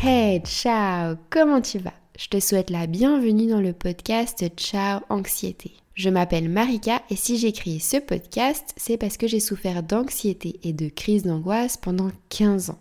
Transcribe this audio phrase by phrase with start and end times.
[0.00, 1.92] Hey, ciao, comment tu vas?
[2.16, 5.72] Je te souhaite la bienvenue dans le podcast Ciao Anxiété.
[5.94, 10.60] Je m'appelle Marika et si j'ai créé ce podcast, c'est parce que j'ai souffert d'anxiété
[10.62, 12.78] et de crise d'angoisse pendant 15 ans.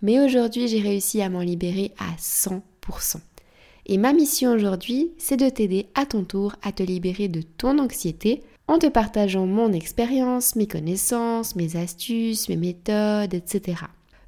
[0.00, 2.62] Mais aujourd'hui, j'ai réussi à m'en libérer à 100%.
[3.84, 7.78] Et ma mission aujourd'hui, c'est de t'aider à ton tour à te libérer de ton
[7.78, 13.82] anxiété en te partageant mon expérience, mes connaissances, mes astuces, mes méthodes, etc.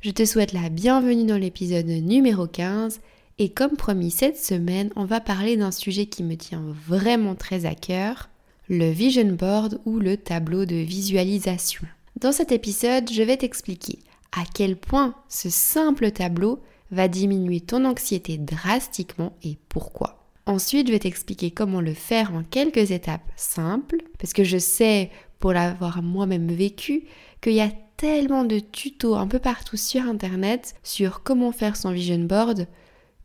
[0.07, 3.01] Je te souhaite la bienvenue dans l'épisode numéro 15
[3.41, 7.67] et comme promis cette semaine, on va parler d'un sujet qui me tient vraiment très
[7.67, 8.29] à cœur,
[8.69, 11.89] le vision board ou le tableau de visualisation.
[12.21, 13.99] Dans cet épisode, je vais t'expliquer
[14.31, 16.61] à quel point ce simple tableau
[16.93, 20.25] va diminuer ton anxiété drastiquement et pourquoi.
[20.47, 25.11] Ensuite, je vais t'expliquer comment le faire en quelques étapes simples, parce que je sais,
[25.41, 27.09] pour l'avoir moi-même vécu,
[27.41, 31.91] qu'il y a tellement de tutos un peu partout sur Internet sur comment faire son
[31.91, 32.67] vision board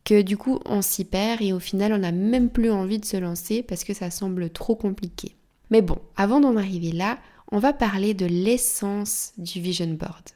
[0.04, 3.04] que du coup on s'y perd et au final on n'a même plus envie de
[3.04, 5.36] se lancer parce que ça semble trop compliqué.
[5.70, 7.18] Mais bon, avant d'en arriver là,
[7.50, 10.30] on va parler de l'essence du vision board.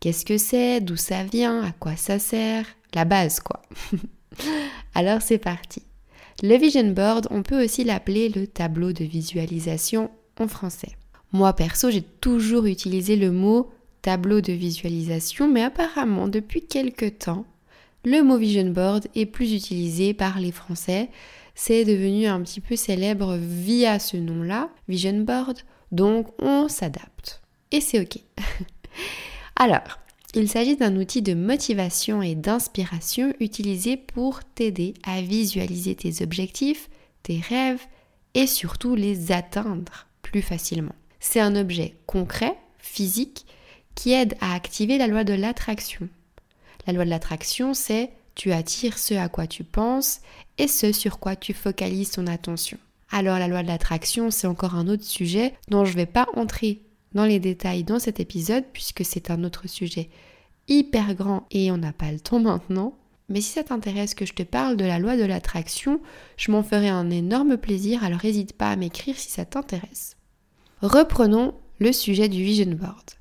[0.00, 0.80] Qu'est-ce que c'est?
[0.80, 1.62] D'où ça vient?
[1.62, 2.66] À quoi ça sert?
[2.94, 3.62] La base quoi.
[4.94, 5.82] Alors c'est parti.
[6.42, 10.96] Le vision board, on peut aussi l'appeler le tableau de visualisation en français.
[11.32, 13.70] Moi perso, j'ai toujours utilisé le mot
[14.02, 17.46] tableau de visualisation, mais apparemment depuis quelques temps,
[18.04, 21.08] le mot vision board est plus utilisé par les Français.
[21.54, 25.58] C'est devenu un petit peu célèbre via ce nom-là, vision board,
[25.92, 27.40] donc on s'adapte.
[27.70, 28.18] Et c'est ok.
[29.56, 30.00] Alors,
[30.34, 36.88] il s'agit d'un outil de motivation et d'inspiration utilisé pour t'aider à visualiser tes objectifs,
[37.22, 37.82] tes rêves
[38.34, 40.94] et surtout les atteindre plus facilement.
[41.24, 43.46] C'est un objet concret, physique,
[43.94, 46.08] qui aide à activer la loi de l'attraction.
[46.84, 50.20] La loi de l'attraction, c'est tu attires ce à quoi tu penses
[50.58, 52.76] et ce sur quoi tu focalises ton attention.
[53.12, 56.26] Alors la loi de l'attraction, c'est encore un autre sujet dont je ne vais pas
[56.34, 56.82] entrer
[57.14, 60.10] dans les détails dans cet épisode puisque c'est un autre sujet
[60.66, 62.98] hyper grand et on n'a pas le temps maintenant.
[63.28, 66.00] Mais si ça t'intéresse que je te parle de la loi de l'attraction,
[66.36, 70.16] je m'en ferai un énorme plaisir, alors n'hésite pas à m'écrire si ça t'intéresse.
[70.82, 73.12] Reprenons le sujet du vision board.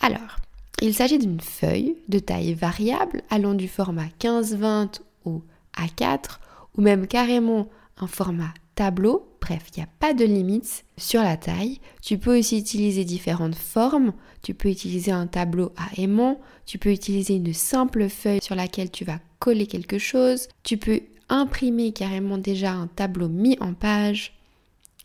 [0.00, 0.36] Alors,
[0.80, 5.42] il s'agit d'une feuille de taille variable allant du format 15-20 au
[5.76, 6.38] A4
[6.76, 7.68] ou même carrément
[7.98, 9.28] un format tableau.
[9.40, 11.80] Bref, il n'y a pas de limite sur la taille.
[12.00, 14.12] Tu peux aussi utiliser différentes formes.
[14.42, 16.40] Tu peux utiliser un tableau à aimant.
[16.64, 20.46] Tu peux utiliser une simple feuille sur laquelle tu vas coller quelque chose.
[20.62, 24.34] Tu peux imprimer carrément déjà un tableau mis en page.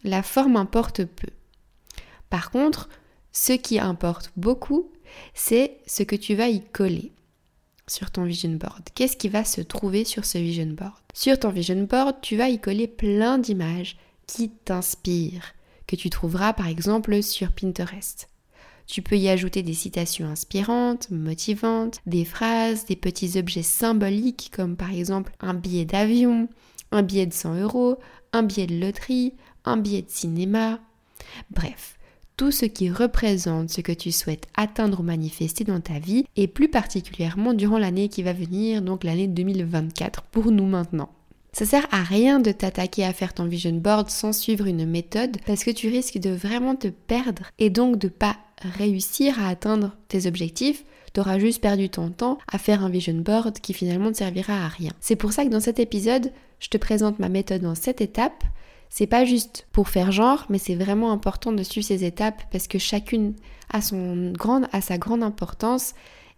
[0.03, 1.29] La forme importe peu.
[2.29, 2.89] Par contre,
[3.31, 4.91] ce qui importe beaucoup,
[5.33, 7.11] c'est ce que tu vas y coller
[7.87, 8.89] sur ton vision board.
[8.95, 10.93] Qu'est-ce qui va se trouver sur ce vision board?
[11.13, 13.97] Sur ton vision board, tu vas y coller plein d'images
[14.27, 15.53] qui t'inspirent,
[15.87, 18.27] que tu trouveras par exemple sur Pinterest.
[18.87, 24.75] Tu peux y ajouter des citations inspirantes, motivantes, des phrases, des petits objets symboliques comme
[24.75, 26.47] par exemple un billet d'avion,
[26.91, 27.97] un billet de 100 euros,
[28.31, 29.33] un billet de loterie,
[29.63, 30.79] un billet de cinéma.
[31.49, 31.97] Bref,
[32.37, 36.47] tout ce qui représente ce que tu souhaites atteindre ou manifester dans ta vie et
[36.47, 41.09] plus particulièrement durant l'année qui va venir, donc l'année 2024 pour nous maintenant.
[41.53, 45.37] Ça sert à rien de t'attaquer à faire ton vision board sans suivre une méthode
[45.45, 49.95] parce que tu risques de vraiment te perdre et donc de pas réussir à atteindre
[50.09, 50.83] tes objectifs.
[51.13, 54.65] Tu auras juste perdu ton temps à faire un vision board qui finalement ne servira
[54.65, 54.91] à rien.
[54.99, 58.43] C'est pour ça que dans cet épisode, je te présente ma méthode en 7 étapes
[58.89, 62.67] c'est pas juste pour faire genre, mais c'est vraiment important de suivre ces étapes parce
[62.67, 63.35] que chacune
[63.71, 65.93] a, son grande, a sa grande importance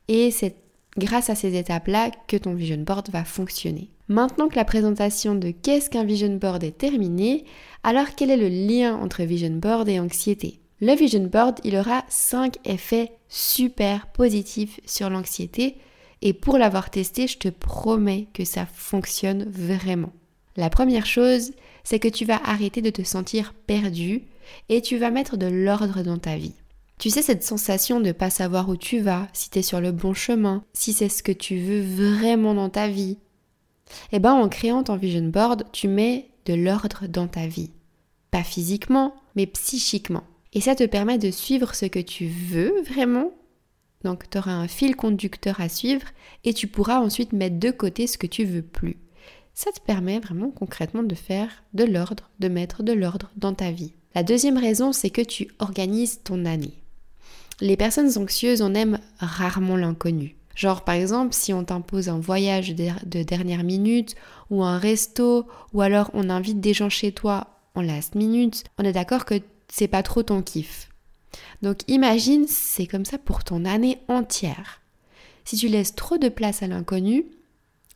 [0.08, 0.56] et c'est
[0.98, 3.92] grâce à ces étapes-là que ton vision board va fonctionner.
[4.08, 7.46] Maintenant que la présentation de qu'est-ce qu'un vision board est terminée,
[7.84, 10.60] alors quel est le lien entre vision board et anxiété?
[10.80, 15.78] Le vision board, il aura 5 effets super positifs sur l'anxiété
[16.22, 20.14] et pour l'avoir testé, je te promets que ça fonctionne vraiment.
[20.58, 21.52] La première chose,
[21.84, 24.24] c'est que tu vas arrêter de te sentir perdu
[24.70, 26.56] et tu vas mettre de l'ordre dans ta vie.
[26.98, 29.92] Tu sais cette sensation de pas savoir où tu vas, si tu es sur le
[29.92, 33.20] bon chemin, si c'est ce que tu veux vraiment dans ta vie.
[34.12, 37.70] Eh ben en créant ton vision board, tu mets de l'ordre dans ta vie.
[38.32, 40.24] Pas physiquement, mais psychiquement.
[40.54, 43.32] Et ça te permet de suivre ce que tu veux vraiment.
[44.04, 46.08] Donc tu auras un fil conducteur à suivre
[46.44, 48.98] et tu pourras ensuite mettre de côté ce que tu veux plus
[49.58, 53.72] ça te permet vraiment concrètement de faire de l'ordre, de mettre de l'ordre dans ta
[53.72, 53.92] vie.
[54.14, 56.76] La deuxième raison, c'est que tu organises ton année.
[57.60, 60.36] Les personnes anxieuses en aiment rarement l'inconnu.
[60.54, 64.16] Genre par exemple si on t'impose un voyage de dernière minute
[64.52, 68.84] ou un resto ou alors on invite des gens chez toi en last minute, on
[68.84, 70.88] est d'accord que c'est pas trop ton kiff.
[71.64, 74.82] Donc imagine c'est comme ça pour ton année entière.
[75.46, 77.26] Si tu laisses trop de place à l'inconnu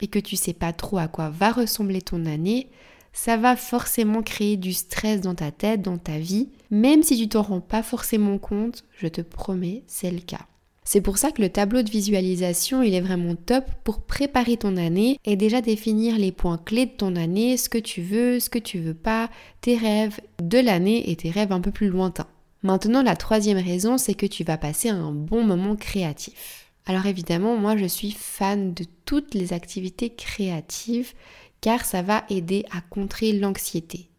[0.01, 2.69] et que tu sais pas trop à quoi va ressembler ton année,
[3.13, 7.27] ça va forcément créer du stress dans ta tête, dans ta vie, même si tu
[7.27, 10.45] t'en rends pas forcément compte, je te promets, c'est le cas.
[10.83, 14.77] C'est pour ça que le tableau de visualisation, il est vraiment top pour préparer ton
[14.77, 18.49] année et déjà définir les points clés de ton année, ce que tu veux, ce
[18.49, 19.29] que tu veux pas,
[19.61, 22.27] tes rêves de l'année et tes rêves un peu plus lointains.
[22.63, 26.60] Maintenant, la troisième raison, c'est que tu vas passer un bon moment créatif.
[26.85, 31.13] Alors évidemment, moi je suis fan de toutes les activités créatives
[31.61, 34.09] car ça va aider à contrer l'anxiété.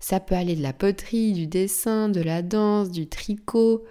[0.00, 3.84] Ça peut aller de la poterie, du dessin, de la danse, du tricot,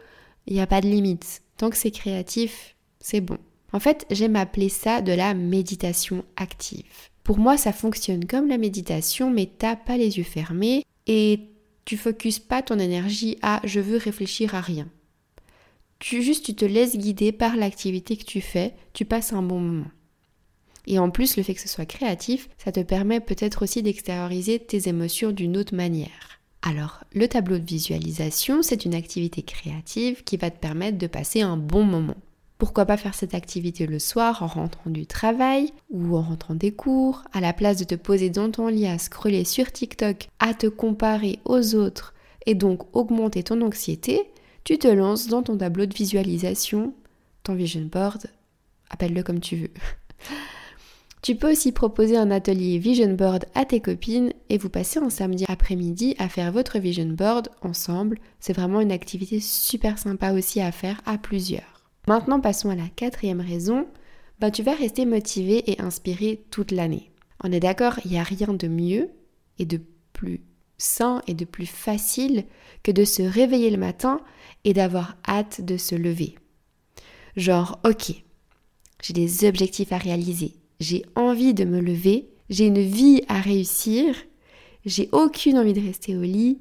[0.45, 1.41] il n'y a pas de limite.
[1.57, 3.38] Tant que c'est créatif, c'est bon.
[3.74, 7.09] En fait, j'aime appeler ça de la méditation active.
[7.24, 11.41] Pour moi, ça fonctionne comme la méditation, mais t'as pas les yeux fermés et
[11.83, 14.88] tu focuses pas ton énergie à je veux réfléchir à rien.
[15.99, 19.59] Tu juste tu te laisses guider par l'activité que tu fais, tu passes un bon
[19.59, 19.91] moment.
[20.85, 24.59] Et en plus, le fait que ce soit créatif, ça te permet peut-être aussi d'extérioriser
[24.59, 26.39] tes émotions d'une autre manière.
[26.61, 31.41] Alors, le tableau de visualisation, c'est une activité créative qui va te permettre de passer
[31.41, 32.15] un bon moment.
[32.57, 36.71] Pourquoi pas faire cette activité le soir en rentrant du travail ou en rentrant des
[36.71, 40.53] cours, à la place de te poser dans ton lit à scroller sur TikTok, à
[40.53, 42.15] te comparer aux autres
[42.47, 44.23] et donc augmenter ton anxiété,
[44.67, 46.93] tu te lances dans ton tableau de visualisation,
[47.43, 48.27] ton vision board,
[48.89, 49.71] appelle-le comme tu veux.
[51.23, 55.09] Tu peux aussi proposer un atelier vision board à tes copines et vous passer un
[55.09, 58.19] samedi après-midi à faire votre vision board ensemble.
[58.39, 61.81] C'est vraiment une activité super sympa aussi à faire à plusieurs.
[62.07, 63.87] Maintenant passons à la quatrième raison.
[64.39, 67.09] Ben, tu vas rester motivé et inspiré toute l'année.
[67.41, 69.09] On est d'accord, il n'y a rien de mieux
[69.59, 69.81] et de
[70.11, 70.41] plus
[70.77, 72.45] sain et de plus facile
[72.83, 74.21] que de se réveiller le matin
[74.63, 76.35] et d'avoir hâte de se lever.
[77.35, 78.13] Genre, ok,
[79.03, 84.15] j'ai des objectifs à réaliser, j'ai envie de me lever, j'ai une vie à réussir,
[84.85, 86.59] j'ai aucune envie de rester au lit,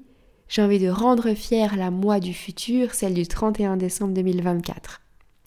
[0.49, 5.01] j'ai envie de rendre fière la moi du futur, celle du 31 décembre 2024.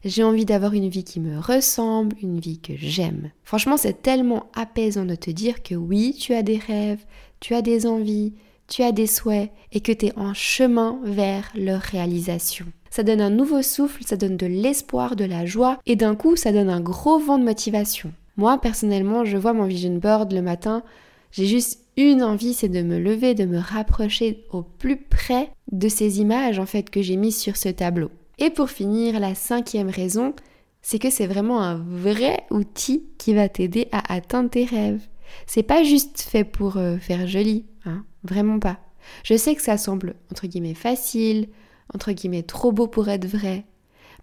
[0.06, 3.31] J'ai envie d'avoir une vie qui me ressemble, une vie que j'aime.
[3.44, 7.04] Franchement, c'est tellement apaisant de te dire que oui, tu as des rêves,
[7.42, 8.33] tu as des envies,
[8.69, 12.66] tu as des souhaits et que tu es en chemin vers leur réalisation.
[12.89, 16.36] Ça donne un nouveau souffle, ça donne de l'espoir, de la joie et d'un coup,
[16.36, 18.12] ça donne un gros vent de motivation.
[18.38, 20.83] Moi, personnellement, je vois mon vision board le matin,
[21.31, 25.89] j'ai juste une envie, c'est de me lever, de me rapprocher au plus près de
[25.89, 28.10] ces images en fait que j'ai mises sur ce tableau.
[28.38, 30.33] Et pour finir, la cinquième raison,
[30.81, 35.06] c'est que c'est vraiment un vrai outil qui va t'aider à atteindre tes rêves.
[35.48, 38.80] C'est pas juste fait pour euh, faire joli, hein, vraiment pas.
[39.24, 41.50] Je sais que ça semble entre guillemets facile,
[41.94, 43.66] entre guillemets trop beau pour être vrai,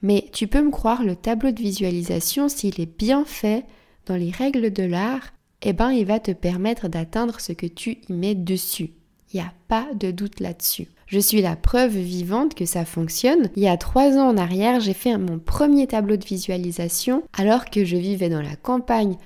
[0.03, 3.65] mais tu peux me croire, le tableau de visualisation, s'il est bien fait,
[4.07, 5.33] dans les règles de l'art,
[5.63, 8.91] eh ben, il va te permettre d'atteindre ce que tu y mets dessus.
[9.33, 10.89] Il n'y a pas de doute là-dessus.
[11.07, 13.51] Je suis la preuve vivante que ça fonctionne.
[13.57, 17.67] Il y a trois ans en arrière, j'ai fait mon premier tableau de visualisation alors
[17.67, 19.17] que je vivais dans la campagne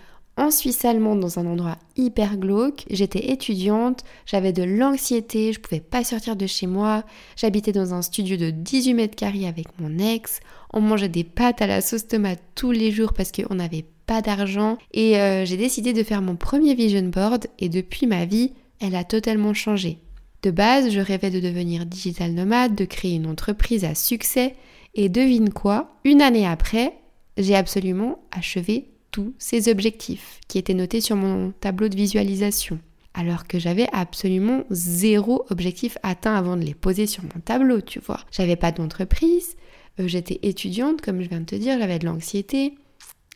[0.40, 2.84] en Suisse allemande dans un endroit hyper glauque.
[2.90, 7.04] J'étais étudiante, j'avais de l'anxiété, je pouvais pas sortir de chez moi.
[7.36, 10.40] J'habitais dans un studio de 18 mètres carrés avec mon ex.
[10.72, 13.84] On mangeait des pâtes à la sauce tomate tous les jours parce qu'on n'avait
[14.20, 18.52] d'argent et euh, j'ai décidé de faire mon premier vision board et depuis ma vie,
[18.80, 19.98] elle a totalement changé.
[20.42, 24.56] De base, je rêvais de devenir digital nomade, de créer une entreprise à succès
[24.96, 26.94] et devine quoi, une année après,
[27.36, 32.78] j'ai absolument achevé tous ces objectifs qui étaient notés sur mon tableau de visualisation.
[33.14, 37.98] Alors que j'avais absolument zéro objectif atteint avant de les poser sur mon tableau, tu
[37.98, 38.20] vois.
[38.30, 39.56] J'avais pas d'entreprise,
[39.98, 42.74] euh, j'étais étudiante, comme je viens de te dire, j'avais de l'anxiété,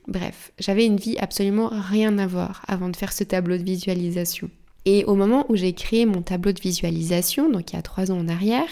[0.07, 4.51] Bref, j'avais une vie absolument rien à voir avant de faire ce tableau de visualisation.
[4.85, 8.13] Et au moment où j'ai créé mon tableau de visualisation, donc il y a trois
[8.13, 8.69] ans en arrière,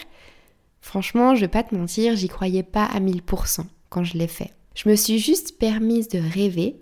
[0.83, 4.53] franchement, je vais pas te mentir, j'y croyais pas à 1000% quand je l'ai fait.
[4.75, 6.77] Je me suis juste permise de rêver,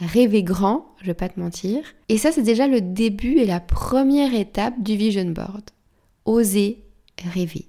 [0.00, 1.82] rêver grand, je vais pas te mentir.
[2.08, 5.70] Et ça, c'est déjà le début et la première étape du vision board.
[6.24, 6.84] Oser
[7.22, 7.66] rêver.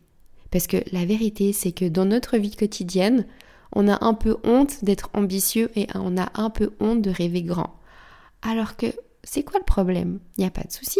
[0.50, 3.26] Parce que la vérité, c'est que dans notre vie quotidienne,
[3.74, 7.44] on a un peu honte d'être ambitieux et on a un peu honte de rêver
[7.44, 7.76] grand.
[8.42, 8.88] Alors que
[9.24, 10.20] c'est quoi le problème?
[10.38, 11.00] Il n'y a pas de souci.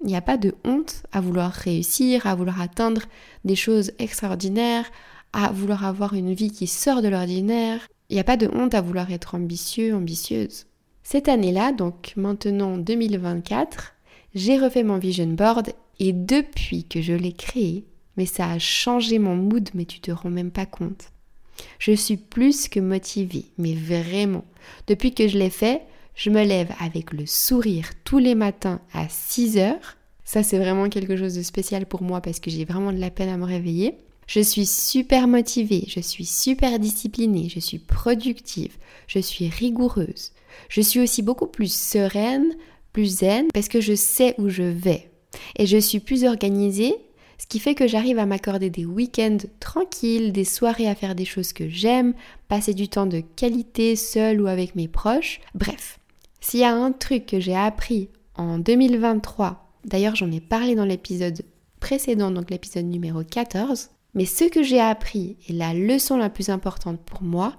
[0.00, 3.02] Il n'y a pas de honte à vouloir réussir, à vouloir atteindre
[3.44, 4.90] des choses extraordinaires,
[5.32, 7.80] à vouloir avoir une vie qui sort de l'ordinaire.
[8.10, 10.66] Il n'y a pas de honte à vouloir être ambitieux, ambitieuse.
[11.04, 13.94] Cette année-là, donc maintenant 2024,
[14.34, 17.84] j'ai refait mon vision board et depuis que je l'ai créé,
[18.16, 21.12] mais ça a changé mon mood, mais tu te rends même pas compte.
[21.78, 24.44] Je suis plus que motivée, mais vraiment.
[24.88, 25.82] Depuis que je l'ai fait,
[26.16, 29.96] je me lève avec le sourire tous les matins à 6 heures.
[30.24, 33.10] Ça, c'est vraiment quelque chose de spécial pour moi parce que j'ai vraiment de la
[33.10, 33.98] peine à me réveiller.
[34.30, 38.76] Je suis super motivée, je suis super disciplinée, je suis productive,
[39.08, 40.30] je suis rigoureuse.
[40.68, 42.46] Je suis aussi beaucoup plus sereine,
[42.92, 45.10] plus zen parce que je sais où je vais.
[45.56, 46.94] Et je suis plus organisée
[47.38, 51.24] ce qui fait que j'arrive à m'accorder des week-ends tranquilles, des soirées à faire des
[51.24, 52.14] choses que j'aime,
[52.46, 55.40] passer du temps de qualité seul ou avec mes proches.
[55.56, 55.98] Bref,
[56.40, 60.84] s'il y a un truc que j'ai appris en 2023, d'ailleurs j'en ai parlé dans
[60.84, 61.42] l'épisode
[61.80, 66.48] précédent, donc l'épisode numéro 14, mais ce que j'ai appris et la leçon la plus
[66.48, 67.56] importante pour moi,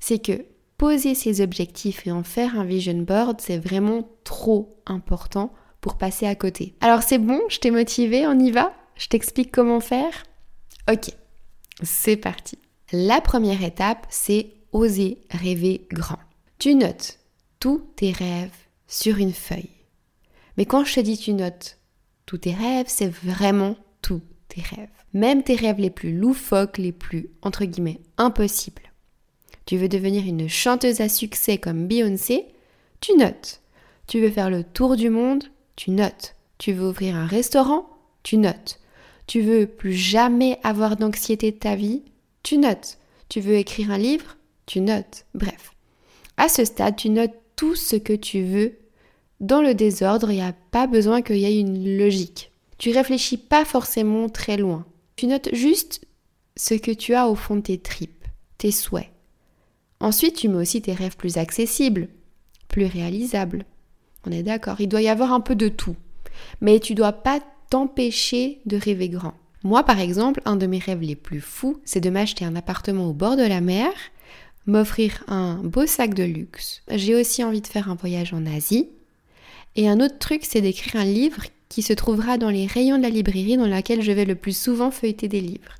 [0.00, 0.44] c'est que
[0.78, 6.26] poser ses objectifs et en faire un vision board, c'est vraiment trop important pour passer
[6.26, 6.74] à côté.
[6.80, 8.74] Alors c'est bon, je t'ai motivé, on y va?
[8.96, 10.24] Je t'explique comment faire?
[10.90, 11.10] Ok,
[11.82, 12.58] c'est parti.
[12.92, 16.18] La première étape, c'est oser rêver grand.
[16.58, 17.18] Tu notes
[17.58, 18.50] tous tes rêves
[18.86, 19.70] sur une feuille.
[20.56, 21.78] Mais quand je te dis tu notes
[22.26, 24.88] tous tes rêves, c'est vraiment tous tes rêves.
[25.12, 28.92] Même tes rêves les plus loufoques, les plus, entre guillemets, impossibles.
[29.64, 32.46] Tu veux devenir une chanteuse à succès comme Beyoncé,
[33.00, 33.60] tu notes.
[34.06, 36.34] Tu veux faire le tour du monde, tu notes.
[36.58, 37.88] Tu veux ouvrir un restaurant,
[38.22, 38.80] tu notes.
[39.26, 42.02] Tu veux plus jamais avoir d'anxiété de ta vie?
[42.42, 42.98] Tu notes.
[43.28, 44.36] Tu veux écrire un livre?
[44.66, 45.26] Tu notes.
[45.34, 45.72] Bref.
[46.36, 48.78] À ce stade, tu notes tout ce que tu veux.
[49.40, 52.52] Dans le désordre, il n'y a pas besoin qu'il y ait une logique.
[52.78, 54.86] Tu réfléchis pas forcément très loin.
[55.16, 56.02] Tu notes juste
[56.56, 58.24] ce que tu as au fond de tes tripes,
[58.58, 59.10] tes souhaits.
[60.00, 62.08] Ensuite, tu mets aussi tes rêves plus accessibles,
[62.68, 63.64] plus réalisables.
[64.26, 65.96] On est d'accord, il doit y avoir un peu de tout.
[66.60, 67.40] Mais tu dois pas
[67.70, 69.34] t'empêcher de rêver grand.
[69.62, 73.08] Moi, par exemple, un de mes rêves les plus fous, c'est de m'acheter un appartement
[73.08, 73.90] au bord de la mer,
[74.66, 76.82] m'offrir un beau sac de luxe.
[76.90, 78.90] J'ai aussi envie de faire un voyage en Asie.
[79.74, 83.02] Et un autre truc, c'est d'écrire un livre qui se trouvera dans les rayons de
[83.02, 85.74] la librairie dans laquelle je vais le plus souvent feuilleter des livres.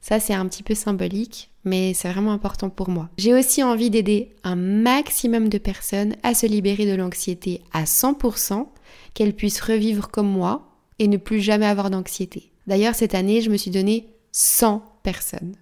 [0.00, 3.10] Ça, c'est un petit peu symbolique, mais c'est vraiment important pour moi.
[3.18, 8.66] J'ai aussi envie d'aider un maximum de personnes à se libérer de l'anxiété à 100%,
[9.12, 12.50] qu'elles puissent revivre comme moi et ne plus jamais avoir d'anxiété.
[12.66, 15.54] D'ailleurs, cette année, je me suis donné 100 personnes.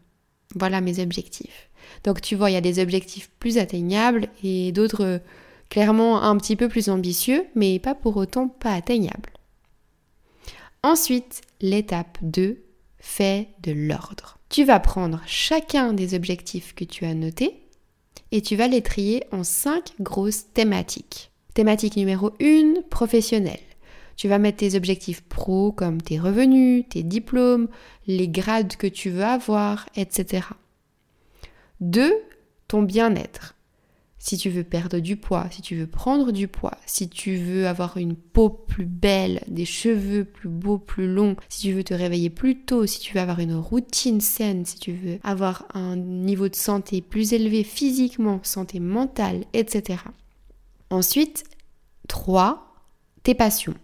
[0.55, 1.69] Voilà mes objectifs.
[2.05, 5.21] Donc tu vois, il y a des objectifs plus atteignables et d'autres
[5.69, 9.33] clairement un petit peu plus ambitieux, mais pas pour autant pas atteignables.
[10.83, 12.63] Ensuite, l'étape 2,
[12.99, 14.39] fais de l'ordre.
[14.49, 17.63] Tu vas prendre chacun des objectifs que tu as notés
[18.33, 21.31] et tu vas les trier en 5 grosses thématiques.
[21.55, 23.59] Thématique numéro 1, professionnelle.
[24.17, 27.69] Tu vas mettre tes objectifs pro comme tes revenus, tes diplômes,
[28.07, 30.47] les grades que tu veux avoir, etc.
[31.81, 32.13] 2.
[32.67, 33.55] Ton bien-être.
[34.29, 37.67] Si tu veux perdre du poids, si tu veux prendre du poids, si tu veux
[37.67, 41.95] avoir une peau plus belle, des cheveux plus beaux, plus longs, si tu veux te
[41.95, 45.97] réveiller plus tôt, si tu veux avoir une routine saine, si tu veux avoir un
[45.97, 50.03] niveau de santé plus élevé physiquement, santé mentale, etc.
[50.91, 51.45] Ensuite,
[52.09, 52.75] 3.
[53.23, 53.77] Tes passions.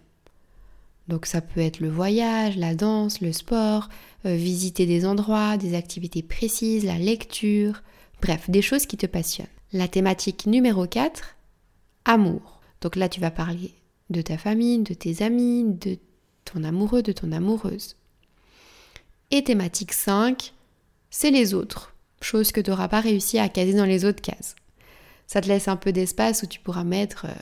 [1.07, 3.89] Donc ça peut être le voyage, la danse, le sport,
[4.27, 7.81] euh, visiter des endroits, des activités précises, la lecture,
[8.21, 9.47] bref, des choses qui te passionnent.
[9.75, 11.35] La thématique numéro 4,
[12.05, 12.61] amour.
[12.79, 13.73] Donc là tu vas parler
[14.09, 15.97] de ta famille, de tes amis, de
[16.45, 17.97] ton amoureux, de ton amoureuse.
[19.31, 20.53] Et thématique 5,
[21.09, 24.55] c'est les autres, chose que tu n'auras pas réussi à caser dans les autres cases.
[25.27, 27.33] Ça te laisse un peu d'espace où tu pourras mettre euh,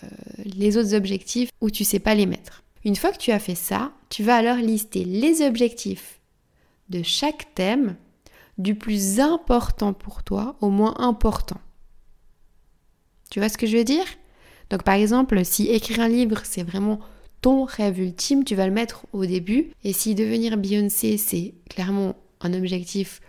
[0.43, 2.63] les autres objectifs où tu sais pas les mettre.
[2.83, 6.19] Une fois que tu as fait ça, tu vas alors lister les objectifs
[6.89, 7.95] de chaque thème,
[8.57, 11.61] du plus important pour toi au moins important.
[13.33, 14.05] Tu vois ce que je veux dire?
[14.69, 16.99] Donc par exemple, si écrire un livre, c'est vraiment
[17.41, 19.71] ton rêve ultime, tu vas le mettre au début.
[19.83, 23.21] Et si devenir Beyoncé, c'est clairement un objectif,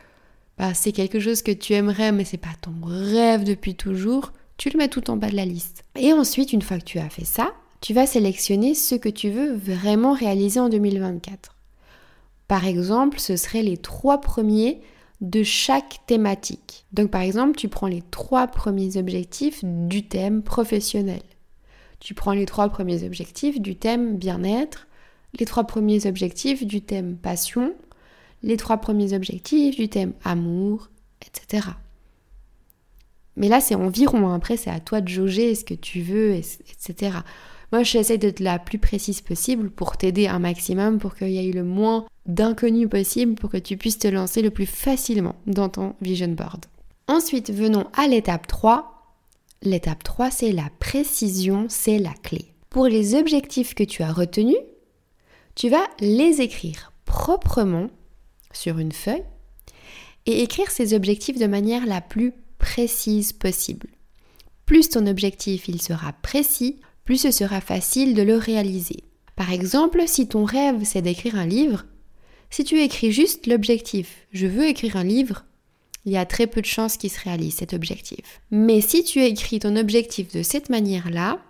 [0.58, 4.68] bah, c'est quelque chose que tu aimerais, mais c'est pas ton rêve depuis toujours, tu
[4.68, 5.84] le mets tout en bas de la liste.
[5.98, 9.30] Et ensuite, une fois que tu as fait ça, tu vas sélectionner ce que tu
[9.30, 11.56] veux vraiment réaliser en 2024.
[12.46, 14.82] Par exemple, ce seraient les trois premiers
[15.24, 16.84] de chaque thématique.
[16.92, 21.22] Donc par exemple, tu prends les trois premiers objectifs du thème professionnel.
[21.98, 24.86] Tu prends les trois premiers objectifs du thème bien-être,
[25.38, 27.74] les trois premiers objectifs du thème passion,
[28.42, 30.90] les trois premiers objectifs du thème amour,
[31.22, 31.68] etc.
[33.36, 34.28] Mais là, c'est environ.
[34.28, 34.34] Hein.
[34.34, 37.16] Après, c'est à toi de jauger ce que tu veux, etc.
[37.74, 41.50] Moi, j'essaie d'être la plus précise possible pour t'aider un maximum, pour qu'il y ait
[41.50, 45.96] le moins d'inconnus possible, pour que tu puisses te lancer le plus facilement dans ton
[46.00, 46.66] vision board.
[47.08, 49.16] Ensuite, venons à l'étape 3.
[49.62, 52.44] L'étape 3, c'est la précision, c'est la clé.
[52.70, 54.54] Pour les objectifs que tu as retenus,
[55.56, 57.88] tu vas les écrire proprement
[58.52, 59.24] sur une feuille
[60.26, 63.88] et écrire ces objectifs de manière la plus précise possible.
[64.64, 69.04] Plus ton objectif il sera précis, plus ce sera facile de le réaliser.
[69.36, 71.84] Par exemple, si ton rêve c'est d'écrire un livre,
[72.50, 75.44] si tu écris juste l'objectif je veux écrire un livre,
[76.04, 78.42] il y a très peu de chances qu'il se réalise cet objectif.
[78.50, 81.40] Mais si tu écris ton objectif de cette manière-là,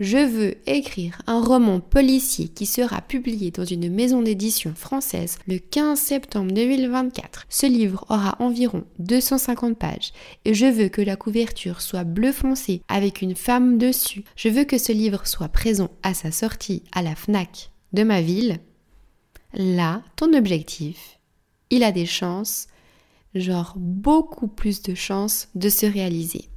[0.00, 5.58] je veux écrire un roman policier qui sera publié dans une maison d'édition française le
[5.58, 7.46] 15 septembre 2024.
[7.48, 10.12] Ce livre aura environ 250 pages
[10.44, 14.24] et je veux que la couverture soit bleu foncé avec une femme dessus.
[14.34, 18.20] Je veux que ce livre soit présent à sa sortie à la FNAC de ma
[18.20, 18.58] ville.
[19.52, 21.20] Là, ton objectif,
[21.70, 22.66] il a des chances,
[23.36, 26.48] genre beaucoup plus de chances de se réaliser.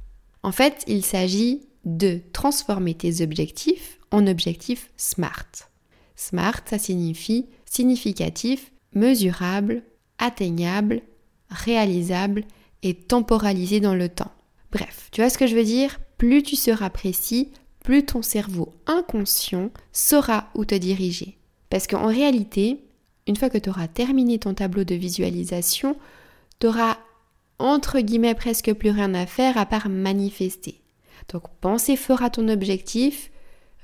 [0.42, 5.70] En fait, il s'agit de transformer tes objectifs en objectifs SMART.
[6.16, 9.82] SMART, ça signifie significatif, mesurable,
[10.18, 11.02] atteignable,
[11.50, 12.44] réalisable
[12.82, 14.32] et temporalisé dans le temps.
[14.72, 15.98] Bref, tu vois ce que je veux dire?
[16.16, 17.52] Plus tu seras précis,
[17.84, 21.38] plus ton cerveau inconscient saura où te diriger.
[21.70, 22.84] Parce qu'en réalité,
[23.26, 25.96] une fois que tu auras terminé ton tableau de visualisation,
[26.58, 26.98] tu auras
[27.58, 30.80] entre guillemets presque plus rien à faire à part manifester.
[31.32, 33.30] Donc penser fort à ton objectif,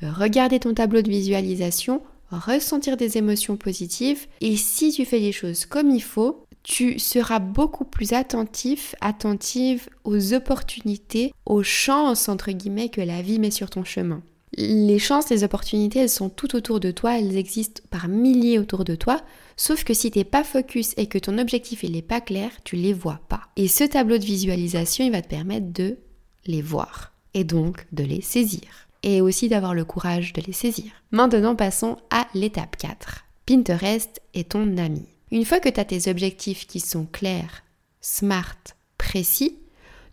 [0.03, 5.67] regarder ton tableau de visualisation, ressentir des émotions positives et si tu fais les choses
[5.67, 12.89] comme il faut, tu seras beaucoup plus attentif, attentive aux opportunités, aux chances entre guillemets
[12.89, 14.23] que la vie met sur ton chemin.
[14.57, 18.85] Les chances, les opportunités, elles sont tout autour de toi, elles existent par milliers autour
[18.85, 19.21] de toi,
[19.57, 22.51] sauf que si tu n'es pas focus et que ton objectif il n'est pas clair,
[22.63, 23.43] tu les vois pas.
[23.57, 25.99] Et ce tableau de visualisation, il va te permettre de
[26.47, 28.89] les voir et donc de les saisir.
[29.03, 30.93] Et aussi d'avoir le courage de les saisir.
[31.11, 33.25] Maintenant, passons à l'étape 4.
[33.45, 35.07] Pinterest est ton ami.
[35.31, 37.63] Une fois que tu as tes objectifs qui sont clairs,
[38.01, 38.57] smart,
[38.97, 39.59] précis,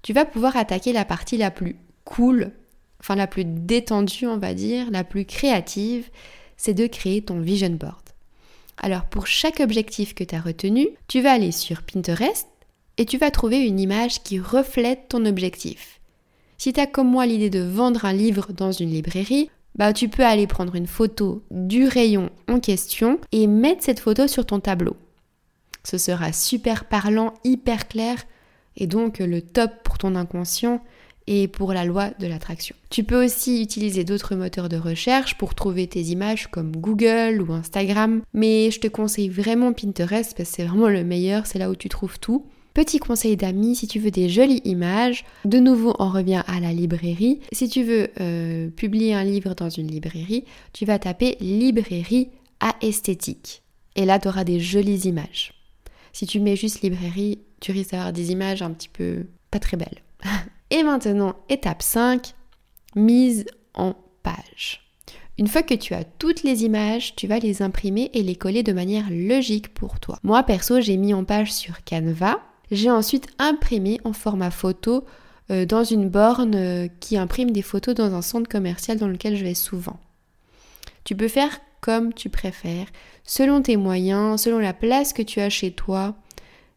[0.01, 2.51] tu vas pouvoir attaquer la partie la plus cool,
[2.99, 6.09] enfin la plus détendue, on va dire, la plus créative,
[6.57, 8.01] c'est de créer ton vision board.
[8.77, 12.47] Alors pour chaque objectif que tu as retenu, tu vas aller sur Pinterest
[12.97, 16.00] et tu vas trouver une image qui reflète ton objectif.
[16.63, 20.09] Si tu as comme moi l'idée de vendre un livre dans une librairie, bah tu
[20.09, 24.59] peux aller prendre une photo du rayon en question et mettre cette photo sur ton
[24.59, 24.95] tableau.
[25.83, 28.15] Ce sera super parlant, hyper clair
[28.77, 30.83] et donc le top pour ton inconscient
[31.25, 32.75] et pour la loi de l'attraction.
[32.91, 37.53] Tu peux aussi utiliser d'autres moteurs de recherche pour trouver tes images comme Google ou
[37.53, 41.71] Instagram, mais je te conseille vraiment Pinterest parce que c'est vraiment le meilleur, c'est là
[41.71, 42.45] où tu trouves tout.
[42.73, 46.71] Petit conseil d'amis, si tu veux des jolies images, de nouveau on revient à la
[46.71, 47.41] librairie.
[47.51, 52.29] Si tu veux euh, publier un livre dans une librairie, tu vas taper librairie
[52.61, 53.63] à esthétique.
[53.95, 55.53] Et là, tu auras des jolies images.
[56.13, 59.75] Si tu mets juste librairie, tu risques d'avoir des images un petit peu pas très
[59.75, 60.01] belles.
[60.69, 62.33] Et maintenant, étape 5,
[62.95, 64.87] mise en page.
[65.37, 68.63] Une fois que tu as toutes les images, tu vas les imprimer et les coller
[68.63, 70.19] de manière logique pour toi.
[70.23, 72.39] Moi, perso, j'ai mis en page sur Canva
[72.71, 75.05] j'ai ensuite imprimé en format photo
[75.51, 79.35] euh, dans une borne euh, qui imprime des photos dans un centre commercial dans lequel
[79.35, 79.99] je vais souvent.
[81.03, 82.87] Tu peux faire comme tu préfères,
[83.23, 86.15] selon tes moyens, selon la place que tu as chez toi.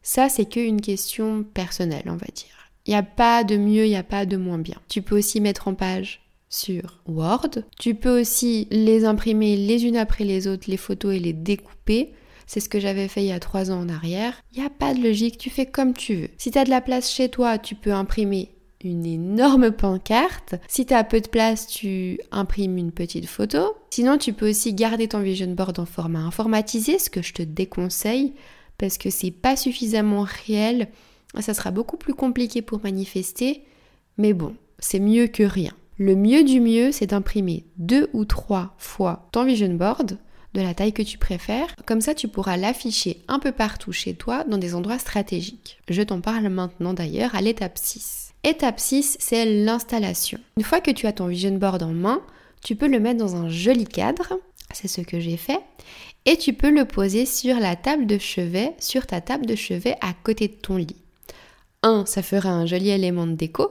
[0.02, 2.70] Ça, c'est qu'une question personnelle, on va dire.
[2.86, 4.76] Il n'y a pas de mieux, il n'y a pas de moins bien.
[4.88, 7.50] Tu peux aussi mettre en page sur Word.
[7.78, 12.12] Tu peux aussi les imprimer les unes après les autres, les photos, et les découper.
[12.46, 14.42] C'est ce que j'avais fait il y a trois ans en arrière.
[14.52, 16.28] Il n'y a pas de logique, tu fais comme tu veux.
[16.38, 18.50] Si tu as de la place chez toi, tu peux imprimer
[18.82, 20.56] une énorme pancarte.
[20.68, 23.74] Si tu as peu de place, tu imprimes une petite photo.
[23.90, 27.42] Sinon, tu peux aussi garder ton vision board en format informatisé, ce que je te
[27.42, 28.34] déconseille
[28.78, 30.88] parce que c'est pas suffisamment réel.
[31.40, 33.64] Ça sera beaucoup plus compliqué pour manifester,
[34.18, 35.72] mais bon, c'est mieux que rien.
[35.98, 40.18] Le mieux du mieux, c'est d'imprimer deux ou trois fois ton vision board
[40.54, 41.74] de la taille que tu préfères.
[41.84, 45.78] Comme ça, tu pourras l'afficher un peu partout chez toi dans des endroits stratégiques.
[45.88, 48.32] Je t'en parle maintenant d'ailleurs à l'étape 6.
[48.44, 50.38] Étape 6, c'est l'installation.
[50.56, 52.22] Une fois que tu as ton vision board en main,
[52.62, 54.38] tu peux le mettre dans un joli cadre,
[54.72, 55.60] c'est ce que j'ai fait,
[56.26, 59.96] et tu peux le poser sur la table de chevet, sur ta table de chevet
[60.00, 60.96] à côté de ton lit.
[61.82, 63.70] Un, ça fera un joli élément de déco.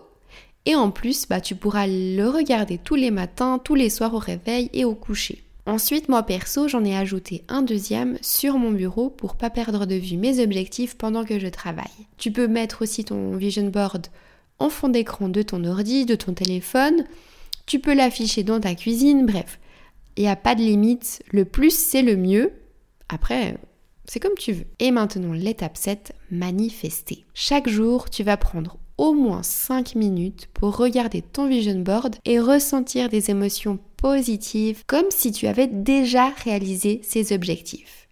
[0.65, 4.19] Et en plus, bah, tu pourras le regarder tous les matins, tous les soirs au
[4.19, 5.42] réveil et au coucher.
[5.65, 9.95] Ensuite, moi perso, j'en ai ajouté un deuxième sur mon bureau pour pas perdre de
[9.95, 11.85] vue mes objectifs pendant que je travaille.
[12.17, 14.07] Tu peux mettre aussi ton vision board
[14.59, 17.05] en fond d'écran de ton ordi, de ton téléphone.
[17.65, 19.59] Tu peux l'afficher dans ta cuisine, bref.
[20.17, 21.23] Il n'y a pas de limite.
[21.31, 22.51] Le plus, c'est le mieux.
[23.07, 23.57] Après,
[24.05, 24.65] c'est comme tu veux.
[24.79, 27.25] Et maintenant, l'étape 7, manifester.
[27.33, 32.39] Chaque jour, tu vas prendre au moins 5 minutes pour regarder ton vision board et
[32.39, 38.09] ressentir des émotions positives comme si tu avais déjà réalisé ces objectifs.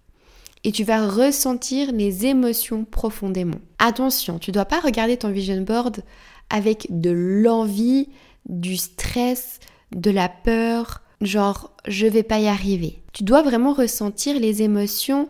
[0.64, 3.60] Et tu vas ressentir les émotions profondément.
[3.78, 6.02] Attention, tu ne dois pas regarder ton vision board
[6.50, 8.08] avec de l'envie,
[8.48, 9.60] du stress,
[9.94, 13.02] de la peur, genre je vais pas y arriver.
[13.12, 15.28] Tu dois vraiment ressentir les émotions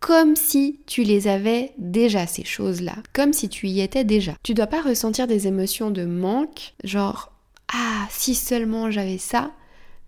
[0.00, 4.34] comme si tu les avais déjà, ces choses-là, comme si tu y étais déjà.
[4.42, 7.32] Tu dois pas ressentir des émotions de manque, genre
[7.72, 9.52] ah, si seulement j'avais ça,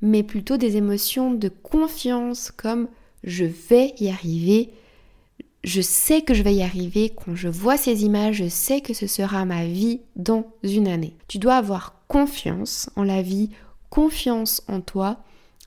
[0.01, 2.89] mais plutôt des émotions de confiance comme
[3.25, 4.71] je vais y arriver,
[5.65, 8.95] je sais que je vais y arriver, quand je vois ces images, je sais que
[8.95, 11.15] ce sera ma vie dans une année.
[11.27, 13.51] Tu dois avoir confiance en la vie,
[13.91, 15.19] confiance en toi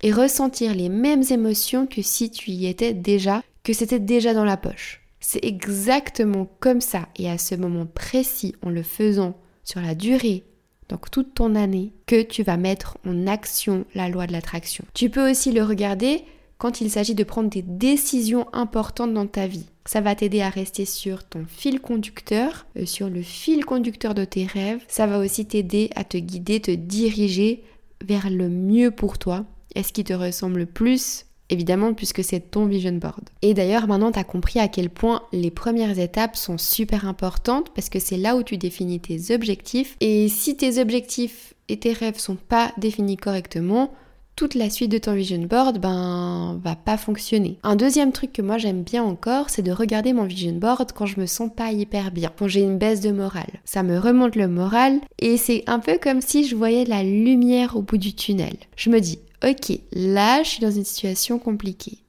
[0.02, 4.46] et ressentir les mêmes émotions que si tu y étais déjà que c'était déjà dans
[4.46, 5.02] la poche.
[5.20, 10.44] C'est exactement comme ça et à ce moment précis, en le faisant sur la durée,
[10.92, 14.84] donc toute ton année, que tu vas mettre en action la loi de l'attraction.
[14.94, 16.24] Tu peux aussi le regarder
[16.58, 19.66] quand il s'agit de prendre des décisions importantes dans ta vie.
[19.86, 24.26] Ça va t'aider à rester sur ton fil conducteur, euh, sur le fil conducteur de
[24.26, 24.84] tes rêves.
[24.88, 27.64] Ça va aussi t'aider à te guider, te diriger
[28.06, 29.46] vers le mieux pour toi.
[29.74, 33.30] Est-ce qui te ressemble le plus évidemment puisque c'est ton vision board.
[33.42, 37.72] Et d'ailleurs maintenant tu as compris à quel point les premières étapes sont super importantes
[37.76, 41.94] parce que c'est là où tu définis tes objectifs et si tes objectifs et tes
[41.94, 43.92] rêves sont pas définis correctement,
[44.36, 47.60] toute la suite de ton vision board ben va pas fonctionner.
[47.64, 51.06] Un deuxième truc que moi j'aime bien encore, c'est de regarder mon vision board quand
[51.06, 53.60] je me sens pas hyper bien, quand j'ai une baisse de morale.
[53.66, 57.76] Ça me remonte le moral et c'est un peu comme si je voyais la lumière
[57.76, 58.56] au bout du tunnel.
[58.76, 62.00] Je me dis ok, là, je suis dans une situation compliquée.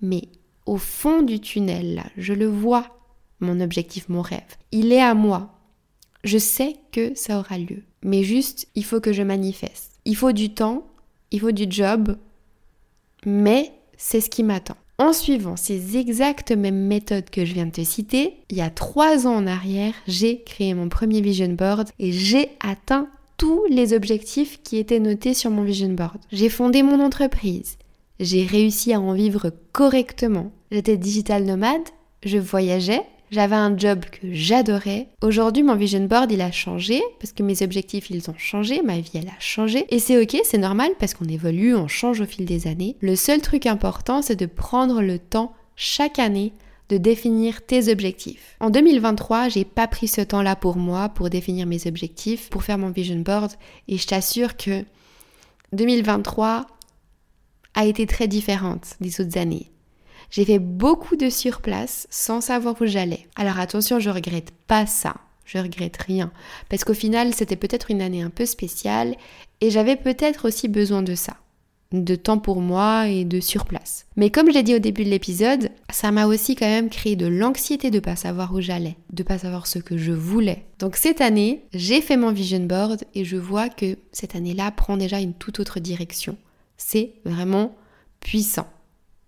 [0.00, 0.22] Mais
[0.66, 2.98] au fond du tunnel, là, je le vois,
[3.40, 4.42] mon objectif, mon rêve.
[4.72, 5.50] Il est à moi.
[6.24, 7.82] Je sais que ça aura lieu.
[8.02, 9.92] Mais juste, il faut que je manifeste.
[10.04, 10.86] Il faut du temps,
[11.30, 12.16] il faut du job,
[13.26, 14.76] mais c'est ce qui m'attend.
[14.98, 18.70] En suivant ces exactes mêmes méthodes que je viens de te citer, il y a
[18.70, 23.92] trois ans en arrière, j'ai créé mon premier vision board et j'ai atteint tous les
[23.92, 26.18] objectifs qui étaient notés sur mon vision board.
[26.32, 27.76] J'ai fondé mon entreprise.
[28.20, 30.52] J'ai réussi à en vivre correctement.
[30.70, 31.88] J'étais digital nomade,
[32.24, 35.08] je voyageais, j'avais un job que j'adorais.
[35.22, 39.00] Aujourd'hui, mon vision board, il a changé parce que mes objectifs, ils ont changé, ma
[39.00, 39.86] vie, elle a changé.
[39.88, 42.96] Et c'est ok, c'est normal parce qu'on évolue, on change au fil des années.
[43.00, 46.52] Le seul truc important, c'est de prendre le temps chaque année
[46.88, 48.56] de définir tes objectifs.
[48.60, 52.78] En 2023, j'ai pas pris ce temps-là pour moi, pour définir mes objectifs, pour faire
[52.78, 53.52] mon vision board,
[53.88, 54.84] et je t'assure que
[55.72, 56.66] 2023
[57.74, 59.70] a été très différente des autres années.
[60.30, 63.28] J'ai fait beaucoup de surplace sans savoir où j'allais.
[63.36, 65.14] Alors attention, je regrette pas ça.
[65.44, 66.32] Je regrette rien.
[66.68, 69.14] Parce qu'au final, c'était peut-être une année un peu spéciale
[69.60, 71.36] et j'avais peut-être aussi besoin de ça
[72.02, 74.06] de temps pour moi et de surplace.
[74.16, 77.14] Mais comme je l'ai dit au début de l'épisode, ça m'a aussi quand même créé
[77.14, 80.64] de l'anxiété de pas savoir où j'allais, de pas savoir ce que je voulais.
[80.78, 84.96] Donc cette année, j'ai fait mon vision board et je vois que cette année-là prend
[84.96, 86.36] déjà une toute autre direction.
[86.76, 87.76] C'est vraiment
[88.20, 88.66] puissant.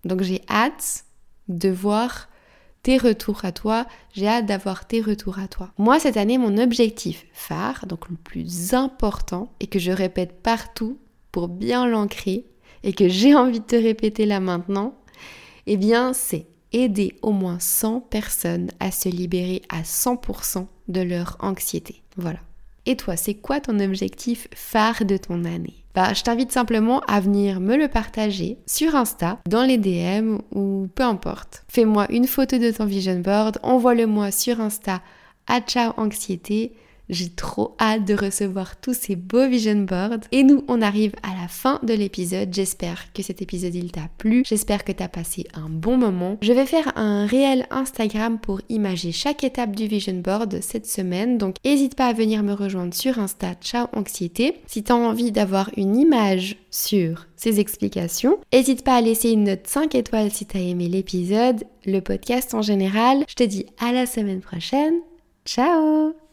[0.04, 1.04] Donc j'ai hâte
[1.48, 2.28] de voir
[2.82, 5.72] tes retours à toi, j'ai hâte d'avoir tes retours à toi.
[5.76, 10.96] Moi, cette année, mon objectif phare, donc le plus important, et que je répète partout
[11.32, 12.44] pour bien l'ancrer,
[12.82, 14.94] et que j'ai envie de te répéter là maintenant,
[15.66, 21.36] eh bien c'est aider au moins 100 personnes à se libérer à 100% de leur
[21.40, 22.02] anxiété.
[22.16, 22.38] Voilà.
[22.86, 25.74] Et toi, c'est quoi ton objectif phare de ton année?
[25.94, 30.88] Bah, je t'invite simplement à venir me le partager sur Insta, dans les DM ou
[30.94, 31.64] peu importe.
[31.68, 35.00] Fais-moi une photo de ton vision board, envoie-le-moi sur Insta
[35.46, 36.74] à Ciao Anxiété
[37.08, 40.20] j'ai trop hâte de recevoir tous ces beaux vision boards.
[40.32, 42.52] Et nous, on arrive à la fin de l'épisode.
[42.52, 44.42] J'espère que cet épisode il t'a plu.
[44.46, 46.38] J'espère que t'as passé un bon moment.
[46.42, 51.38] Je vais faire un réel Instagram pour imager chaque étape du vision board cette semaine.
[51.38, 53.54] Donc n'hésite pas à venir me rejoindre sur Insta.
[53.60, 54.60] Ciao Anxiété.
[54.66, 59.66] Si t'as envie d'avoir une image sur ces explications, n'hésite pas à laisser une note
[59.66, 63.24] 5 étoiles si t'as aimé l'épisode, le podcast en général.
[63.28, 64.94] Je te dis à la semaine prochaine.
[65.44, 66.16] Ciao